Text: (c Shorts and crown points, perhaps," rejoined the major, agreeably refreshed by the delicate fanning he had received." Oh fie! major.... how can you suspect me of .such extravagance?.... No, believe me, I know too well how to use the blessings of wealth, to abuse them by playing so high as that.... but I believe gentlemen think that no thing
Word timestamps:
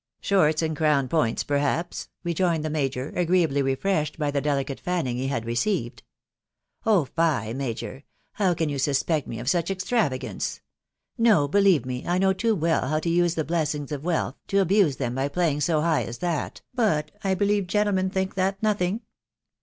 (c 0.19 0.29
Shorts 0.29 0.63
and 0.63 0.75
crown 0.75 1.07
points, 1.07 1.43
perhaps," 1.43 2.09
rejoined 2.23 2.65
the 2.65 2.71
major, 2.71 3.09
agreeably 3.15 3.61
refreshed 3.61 4.17
by 4.17 4.31
the 4.31 4.41
delicate 4.41 4.79
fanning 4.79 5.15
he 5.17 5.27
had 5.27 5.45
received." 5.45 6.01
Oh 6.87 7.05
fie! 7.05 7.53
major.... 7.53 8.03
how 8.31 8.55
can 8.55 8.67
you 8.67 8.79
suspect 8.79 9.27
me 9.27 9.37
of 9.37 9.47
.such 9.47 9.69
extravagance?.... 9.69 10.59
No, 11.19 11.47
believe 11.47 11.85
me, 11.85 12.03
I 12.07 12.17
know 12.17 12.33
too 12.33 12.55
well 12.55 12.87
how 12.87 12.97
to 12.97 13.11
use 13.11 13.35
the 13.35 13.43
blessings 13.43 13.91
of 13.91 14.03
wealth, 14.03 14.33
to 14.47 14.57
abuse 14.61 14.95
them 14.95 15.13
by 15.13 15.27
playing 15.27 15.61
so 15.61 15.81
high 15.81 16.01
as 16.05 16.17
that.... 16.17 16.61
but 16.73 17.11
I 17.23 17.35
believe 17.35 17.67
gentlemen 17.67 18.09
think 18.09 18.33
that 18.33 18.57
no 18.63 18.73
thing 18.73 19.01